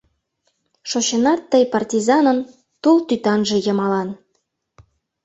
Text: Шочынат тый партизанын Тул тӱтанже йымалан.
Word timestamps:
Шочынат 0.89 1.41
тый 1.51 1.63
партизанын 1.71 2.39
Тул 2.81 2.97
тӱтанже 3.07 3.57
йымалан. 3.65 4.09